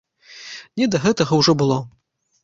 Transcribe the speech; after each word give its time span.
Не 0.79 0.87
да 0.95 1.01
гэтага 1.03 1.37
ўжо 1.41 1.55
было. 1.63 1.77